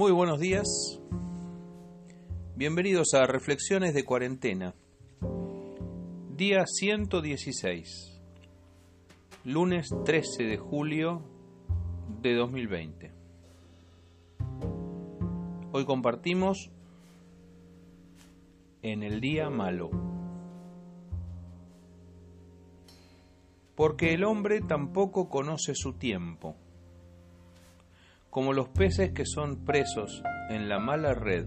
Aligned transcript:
Muy 0.00 0.12
buenos 0.12 0.40
días. 0.40 0.98
Bienvenidos 2.56 3.12
a 3.12 3.26
Reflexiones 3.26 3.92
de 3.92 4.02
Cuarentena. 4.02 4.74
Día 6.34 6.64
116. 6.64 8.18
Lunes 9.44 9.90
13 10.06 10.44
de 10.44 10.56
julio 10.56 11.22
de 12.22 12.34
2020. 12.34 13.12
Hoy 15.72 15.84
compartimos 15.84 16.70
en 18.80 19.02
el 19.02 19.20
día 19.20 19.50
malo. 19.50 19.90
Porque 23.74 24.14
el 24.14 24.24
hombre 24.24 24.62
tampoco 24.62 25.28
conoce 25.28 25.74
su 25.74 25.92
tiempo 25.92 26.56
como 28.30 28.52
los 28.52 28.68
peces 28.68 29.12
que 29.12 29.26
son 29.26 29.64
presos 29.64 30.22
en 30.48 30.68
la 30.68 30.78
mala 30.78 31.14
red, 31.14 31.46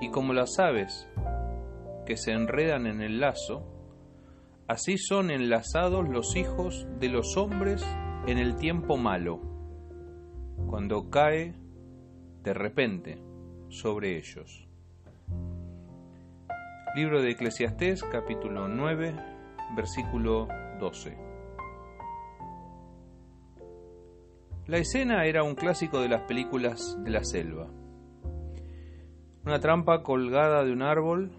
y 0.00 0.10
como 0.10 0.32
las 0.34 0.58
aves 0.58 1.08
que 2.04 2.16
se 2.16 2.32
enredan 2.32 2.86
en 2.86 3.00
el 3.00 3.20
lazo, 3.20 3.66
así 4.68 4.98
son 4.98 5.30
enlazados 5.30 6.08
los 6.08 6.36
hijos 6.36 6.86
de 7.00 7.08
los 7.08 7.36
hombres 7.36 7.84
en 8.26 8.38
el 8.38 8.56
tiempo 8.56 8.96
malo, 8.96 9.40
cuando 10.66 11.08
cae 11.10 11.54
de 12.42 12.54
repente 12.54 13.18
sobre 13.68 14.18
ellos. 14.18 14.68
Libro 16.94 17.22
de 17.22 17.30
Eclesiastés 17.30 18.04
capítulo 18.04 18.68
9 18.68 19.14
versículo 19.74 20.48
12. 20.78 21.33
La 24.66 24.78
escena 24.78 25.26
era 25.26 25.42
un 25.42 25.56
clásico 25.56 26.00
de 26.00 26.08
las 26.08 26.22
películas 26.22 26.96
de 27.04 27.10
la 27.10 27.22
selva. 27.22 27.68
Una 29.44 29.60
trampa 29.60 30.02
colgada 30.02 30.64
de 30.64 30.72
un 30.72 30.80
árbol, 30.80 31.32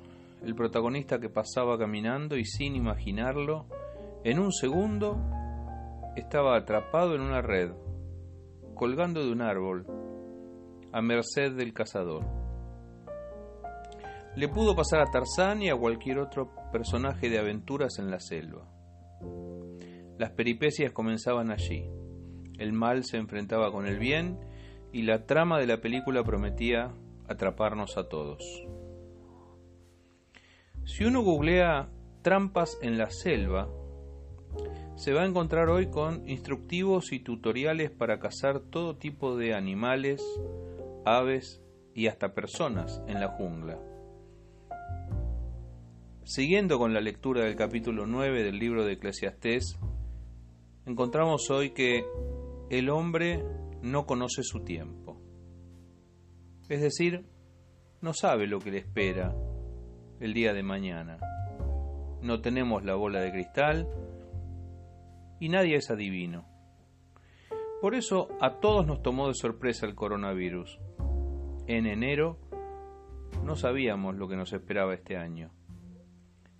el 0.43 0.53
protagonista 0.53 1.19
que 1.19 1.27
pasaba 1.27 1.75
caminando 1.79 2.37
y 2.37 2.45
sin 2.45 2.75
imaginarlo, 2.75 3.65
en 4.23 4.37
un 4.37 4.51
segundo 4.51 5.19
estaba 6.15 6.55
atrapado 6.55 7.15
en 7.15 7.21
una 7.21 7.41
red, 7.41 7.71
colgando 8.75 9.25
de 9.25 9.31
un 9.31 9.41
árbol, 9.41 9.87
a 10.91 11.01
merced 11.01 11.53
del 11.53 11.73
cazador. 11.73 12.23
Le 14.35 14.47
pudo 14.49 14.75
pasar 14.75 14.99
a 14.99 15.09
Tarzán 15.09 15.63
y 15.63 15.71
a 15.71 15.75
cualquier 15.75 16.19
otro 16.19 16.51
personaje 16.71 17.27
de 17.27 17.39
aventuras 17.39 17.97
en 17.97 18.11
la 18.11 18.19
selva. 18.19 18.69
Las 20.19 20.29
peripecias 20.29 20.91
comenzaban 20.91 21.49
allí 21.49 21.89
el 22.57 22.73
mal 22.73 23.03
se 23.03 23.17
enfrentaba 23.17 23.71
con 23.71 23.85
el 23.85 23.99
bien 23.99 24.39
y 24.91 25.01
la 25.03 25.25
trama 25.25 25.59
de 25.59 25.67
la 25.67 25.81
película 25.81 26.23
prometía 26.23 26.91
atraparnos 27.27 27.97
a 27.97 28.07
todos. 28.07 28.43
Si 30.85 31.03
uno 31.03 31.21
googlea 31.21 31.89
trampas 32.21 32.77
en 32.81 32.97
la 32.97 33.09
selva, 33.09 33.67
se 34.95 35.13
va 35.13 35.23
a 35.23 35.25
encontrar 35.25 35.69
hoy 35.69 35.87
con 35.87 36.27
instructivos 36.29 37.11
y 37.11 37.19
tutoriales 37.19 37.91
para 37.91 38.19
cazar 38.19 38.59
todo 38.59 38.95
tipo 38.95 39.35
de 39.35 39.53
animales, 39.53 40.23
aves 41.05 41.61
y 41.93 42.07
hasta 42.07 42.33
personas 42.33 43.01
en 43.07 43.19
la 43.19 43.27
jungla. 43.29 43.77
Siguiendo 46.23 46.79
con 46.79 46.93
la 46.93 47.01
lectura 47.01 47.43
del 47.43 47.55
capítulo 47.55 48.07
9 48.07 48.43
del 48.43 48.57
libro 48.57 48.85
de 48.85 48.93
Eclesiastés, 48.93 49.77
encontramos 50.85 51.49
hoy 51.49 51.71
que 51.71 52.05
el 52.69 52.89
hombre 52.89 53.43
no 53.81 54.05
conoce 54.05 54.43
su 54.43 54.63
tiempo. 54.63 55.21
Es 56.69 56.81
decir, 56.81 57.25
no 58.01 58.13
sabe 58.13 58.47
lo 58.47 58.59
que 58.59 58.71
le 58.71 58.79
espera 58.79 59.35
el 60.19 60.33
día 60.33 60.53
de 60.53 60.63
mañana. 60.63 61.19
No 62.21 62.41
tenemos 62.41 62.83
la 62.83 62.95
bola 62.95 63.21
de 63.21 63.31
cristal 63.31 63.87
y 65.39 65.49
nadie 65.49 65.75
es 65.75 65.91
adivino. 65.91 66.45
Por 67.81 67.93
eso 67.93 68.29
a 68.41 68.59
todos 68.59 68.87
nos 68.87 69.03
tomó 69.03 69.27
de 69.27 69.35
sorpresa 69.35 69.85
el 69.85 69.93
coronavirus. 69.93 70.79
En 71.67 71.85
enero 71.85 72.39
no 73.43 73.55
sabíamos 73.55 74.15
lo 74.15 74.27
que 74.27 74.35
nos 74.35 74.53
esperaba 74.53 74.95
este 74.95 75.17
año. 75.17 75.51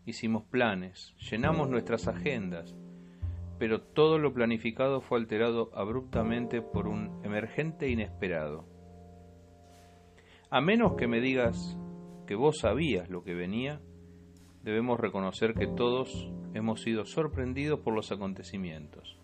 Hicimos 0.05 0.43
planes, 0.43 1.15
llenamos 1.31 1.67
nuestras 1.67 2.07
agendas, 2.07 2.75
pero 3.57 3.81
todo 3.81 4.17
lo 4.17 4.33
planificado 4.33 5.01
fue 5.01 5.19
alterado 5.19 5.69
abruptamente 5.73 6.61
por 6.61 6.87
un 6.87 7.21
emergente 7.23 7.89
inesperado. 7.89 8.65
A 10.49 10.61
menos 10.61 10.95
que 10.95 11.07
me 11.07 11.21
digas 11.21 11.77
que 12.27 12.35
vos 12.35 12.59
sabías 12.59 13.09
lo 13.09 13.23
que 13.23 13.33
venía, 13.33 13.81
debemos 14.63 14.99
reconocer 14.99 15.53
que 15.53 15.67
todos 15.67 16.31
hemos 16.53 16.81
sido 16.81 17.05
sorprendidos 17.05 17.79
por 17.79 17.93
los 17.93 18.11
acontecimientos. 18.11 19.17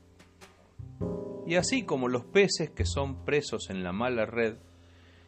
Y 1.48 1.56
así 1.56 1.84
como 1.84 2.08
los 2.08 2.26
peces 2.26 2.70
que 2.70 2.86
son 2.86 3.26
presos 3.26 3.70
en 3.70 3.84
la 3.84 3.92
mala 3.92 4.26
red, 4.26 4.58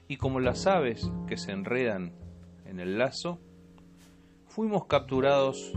y 0.07 0.17
como 0.17 0.39
las 0.39 0.67
aves 0.67 1.09
que 1.27 1.37
se 1.37 1.51
enredan 1.51 2.13
en 2.65 2.79
el 2.79 2.97
lazo, 2.97 3.39
fuimos 4.47 4.85
capturados 4.85 5.73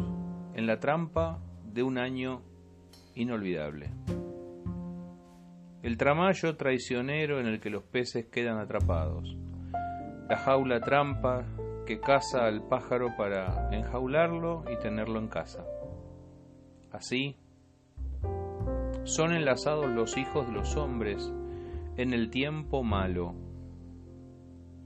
en 0.54 0.66
la 0.66 0.80
trampa 0.80 1.40
de 1.64 1.82
un 1.82 1.98
año 1.98 2.42
inolvidable. 3.16 3.90
El 5.82 5.96
tramallo 5.96 6.56
traicionero 6.56 7.40
en 7.40 7.46
el 7.46 7.60
que 7.60 7.70
los 7.70 7.82
peces 7.82 8.26
quedan 8.26 8.58
atrapados. 8.58 9.36
La 10.28 10.36
jaula 10.36 10.80
trampa 10.80 11.44
que 11.86 12.00
caza 12.00 12.46
al 12.46 12.66
pájaro 12.66 13.16
para 13.16 13.68
enjaularlo 13.72 14.64
y 14.70 14.76
tenerlo 14.78 15.18
en 15.18 15.28
casa. 15.28 15.64
Así, 16.92 17.36
son 19.04 19.32
enlazados 19.32 19.86
los 19.86 20.16
hijos 20.16 20.46
de 20.48 20.52
los 20.52 20.76
hombres 20.76 21.32
en 21.96 22.12
el 22.12 22.30
tiempo 22.30 22.82
malo, 22.82 23.34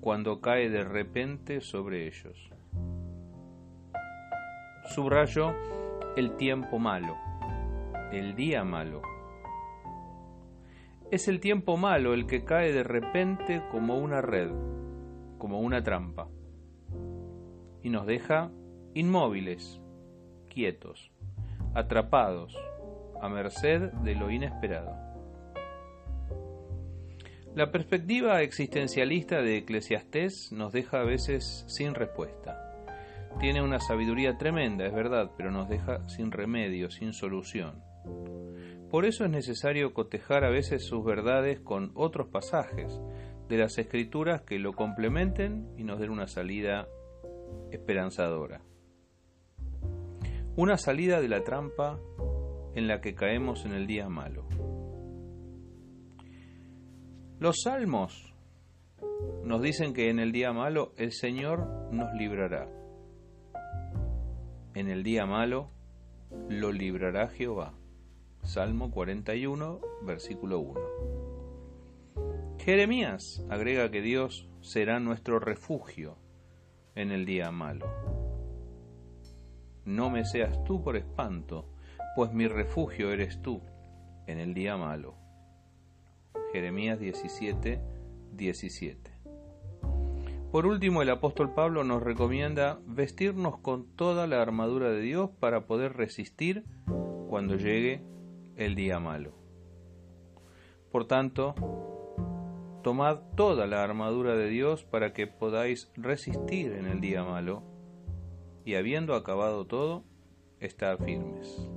cuando 0.01 0.41
cae 0.41 0.69
de 0.69 0.85
repente 0.85 1.61
sobre 1.61 2.07
ellos. 2.07 2.51
Subrayo 4.95 5.55
el 6.17 6.37
tiempo 6.37 6.79
malo 6.79 7.30
el 8.13 8.35
día 8.35 8.65
malo. 8.65 9.03
Es 11.11 11.29
el 11.29 11.41
tiempo 11.41 11.77
malo 11.77 12.15
el 12.15 12.27
que 12.27 12.45
cae 12.45 12.73
de 12.73 12.83
repente 12.83 13.63
como 13.71 13.99
una 13.99 14.21
red, 14.21 14.51
como 15.39 15.61
una 15.61 15.83
trampa, 15.83 16.29
y 17.83 17.91
nos 17.91 18.07
deja 18.07 18.51
inmóviles, 18.95 19.81
quietos, 20.49 21.13
atrapados, 21.75 22.57
a 23.21 23.29
merced 23.29 23.93
de 24.05 24.15
lo 24.15 24.31
inesperado. 24.31 25.11
La 27.55 27.73
perspectiva 27.73 28.43
existencialista 28.43 29.43
de 29.43 29.59
Eclesiastés 29.59 30.53
nos 30.53 30.73
deja 30.73 31.01
a 31.01 31.05
veces 31.05 31.65
sin 31.67 31.95
respuesta. 31.95 32.87
Tiene 33.41 33.63
una 33.63 33.81
sabiduría 33.81 34.37
tremenda, 34.39 34.87
es 34.87 34.93
verdad, 34.93 35.33
pero 35.37 35.51
nos 35.51 35.69
deja 35.69 36.09
sin 36.09 36.31
remedio, 36.31 36.91
sin 36.91 37.13
solución. 37.13 37.90
Por 38.91 39.05
eso 39.05 39.25
es 39.25 39.31
necesario 39.31 39.95
cotejar 39.95 40.45
a 40.45 40.51
veces 40.51 40.85
sus 40.85 41.05
verdades 41.05 41.61
con 41.61 41.93
otros 41.95 42.29
pasajes 42.29 43.01
de 43.49 43.57
las 43.57 43.79
escrituras 43.79 44.43
que 44.43 44.59
lo 44.59 44.73
complementen 44.73 45.69
y 45.77 45.85
nos 45.85 46.01
den 46.01 46.11
una 46.11 46.27
salida 46.27 46.89
esperanzadora. 47.71 48.63
Una 50.57 50.77
salida 50.77 51.21
de 51.21 51.29
la 51.29 51.43
trampa 51.43 52.01
en 52.75 52.89
la 52.89 53.01
que 53.01 53.15
caemos 53.15 53.65
en 53.65 53.73
el 53.73 53.87
día 53.87 54.09
malo. 54.09 54.47
Los 57.39 57.63
salmos 57.63 58.35
nos 59.45 59.63
dicen 59.63 59.95
que 59.95 60.11
en 60.11 60.19
el 60.19 60.33
día 60.33 60.53
malo 60.53 60.93
el 60.97 61.13
Señor 61.13 61.67
nos 61.93 62.13
librará. 62.15 62.69
En 64.75 64.89
el 64.89 65.03
día 65.03 65.27
malo 65.27 65.71
lo 66.49 66.71
librará 66.71 67.29
Jehová. 67.29 67.80
Salmo 68.43 68.91
41, 68.91 69.81
versículo 70.03 70.59
1. 70.61 70.81
Jeremías 72.59 73.45
agrega 73.49 73.91
que 73.91 74.03
Dios 74.03 74.49
será 74.61 75.01
nuestro 75.01 75.39
refugio 75.39 76.17
en 76.95 77.13
el 77.13 77.27
día 77.27 77.51
malo. 77.51 77.87
No 79.85 80.11
me 80.11 80.25
seas 80.25 80.63
tú 80.65 80.83
por 80.83 80.97
espanto, 80.97 81.69
pues 82.17 82.33
mi 82.33 82.49
refugio 82.49 83.13
eres 83.13 83.41
tú 83.41 83.63
en 84.27 84.39
el 84.39 84.53
día 84.55 84.77
malo. 84.77 85.15
Jeremías 86.53 86.99
17, 86.99 87.81
17. 88.33 89.11
Por 90.51 90.67
último, 90.67 91.03
el 91.03 91.11
apóstol 91.11 91.55
Pablo 91.55 91.85
nos 91.85 92.03
recomienda 92.03 92.81
vestirnos 92.85 93.59
con 93.59 93.87
toda 93.95 94.27
la 94.27 94.43
armadura 94.43 94.91
de 94.91 95.01
Dios 95.01 95.31
para 95.39 95.67
poder 95.67 95.97
resistir 95.97 96.65
cuando 97.29 97.55
llegue 97.55 98.03
el 98.61 98.75
día 98.75 99.01
malo. 99.01 99.33
Por 100.91 101.07
tanto, 101.07 101.55
Tomad 102.83 103.19
toda 103.37 103.67
la 103.67 103.85
armadura 103.85 104.37
de 104.37 104.49
Dios 104.49 104.85
para 104.85 105.13
que 105.13 105.27
podáis 105.27 105.91
resistir 105.97 106.73
en 106.73 106.87
el 106.87 107.01
día 107.01 107.23
malo, 107.23 107.63
y 108.65 108.75
habiendo 108.75 109.15
acabado 109.15 109.67
todo, 109.67 110.05
estar 110.61 110.97
firmes. 111.05 111.69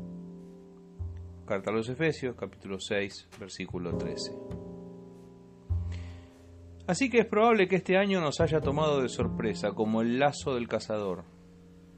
Carta 1.45 1.71
a 1.71 1.73
los 1.73 1.89
Efesios, 1.89 2.37
capítulo 2.37 2.79
6, 2.79 3.29
versículo 3.37 3.97
13. 3.97 4.31
Así 6.87 7.09
que 7.09 7.19
es 7.19 7.25
probable 7.25 7.67
que 7.67 7.75
este 7.75 7.97
año 7.97 8.21
nos 8.21 8.39
haya 8.39 8.61
tomado 8.61 9.01
de 9.01 9.09
sorpresa, 9.09 9.73
como 9.73 10.01
el 10.01 10.19
lazo 10.19 10.55
del 10.55 10.69
cazador, 10.69 11.25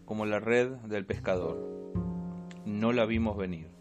como 0.05 0.25
la 0.25 0.39
red 0.39 0.69
del 0.87 1.05
pescador. 1.05 1.93
No 2.65 2.91
la 2.91 3.05
vimos 3.05 3.37
venir. 3.37 3.74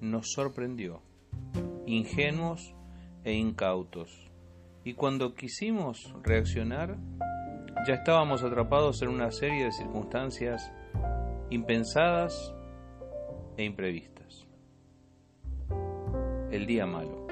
Nos 0.00 0.32
sorprendió, 0.32 1.02
ingenuos 1.86 2.74
e 3.24 3.32
incautos. 3.32 4.30
Y 4.84 4.94
cuando 4.94 5.34
quisimos 5.34 6.14
reaccionar, 6.22 6.98
ya 7.86 7.94
estábamos 7.94 8.42
atrapados 8.42 9.02
en 9.02 9.08
una 9.08 9.30
serie 9.30 9.64
de 9.64 9.72
circunstancias 9.72 10.72
impensadas 11.50 12.54
e 13.56 13.64
imprevistas. 13.64 14.46
El 16.50 16.66
día 16.66 16.86
malo. 16.86 17.26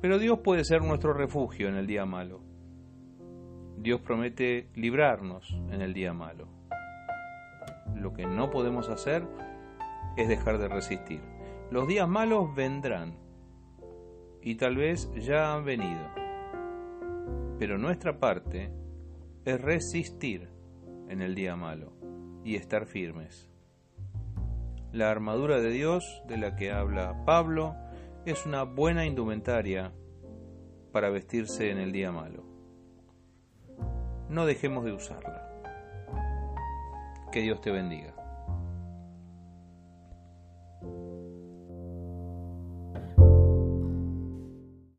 Pero 0.00 0.18
Dios 0.18 0.38
puede 0.40 0.64
ser 0.64 0.82
nuestro 0.82 1.12
refugio 1.12 1.68
en 1.68 1.76
el 1.76 1.86
día 1.86 2.06
malo. 2.06 2.40
Dios 3.76 4.00
promete 4.00 4.68
librarnos 4.74 5.50
en 5.70 5.82
el 5.82 5.92
día 5.94 6.12
malo. 6.12 6.48
Lo 7.94 8.12
que 8.12 8.26
no 8.26 8.50
podemos 8.50 8.88
hacer 8.88 9.26
es 10.18 10.28
dejar 10.28 10.58
de 10.58 10.68
resistir. 10.68 11.20
Los 11.70 11.86
días 11.86 12.08
malos 12.08 12.54
vendrán 12.54 13.16
y 14.42 14.56
tal 14.56 14.76
vez 14.76 15.10
ya 15.14 15.54
han 15.54 15.64
venido. 15.64 16.10
Pero 17.58 17.78
nuestra 17.78 18.18
parte 18.18 18.72
es 19.44 19.60
resistir 19.60 20.48
en 21.08 21.22
el 21.22 21.34
día 21.34 21.54
malo 21.54 21.92
y 22.44 22.56
estar 22.56 22.86
firmes. 22.86 23.48
La 24.92 25.10
armadura 25.10 25.60
de 25.60 25.70
Dios 25.70 26.22
de 26.26 26.38
la 26.38 26.56
que 26.56 26.72
habla 26.72 27.24
Pablo 27.24 27.76
es 28.24 28.44
una 28.44 28.64
buena 28.64 29.06
indumentaria 29.06 29.92
para 30.92 31.10
vestirse 31.10 31.70
en 31.70 31.78
el 31.78 31.92
día 31.92 32.10
malo. 32.10 32.44
No 34.28 34.46
dejemos 34.46 34.84
de 34.84 34.92
usarla. 34.92 35.44
Que 37.30 37.40
Dios 37.40 37.60
te 37.60 37.70
bendiga. 37.70 38.17